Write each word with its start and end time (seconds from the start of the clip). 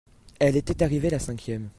elle 0.39 0.55
était 0.57 0.81
arrivée 0.81 1.11
la 1.11 1.19
cinquième. 1.19 1.69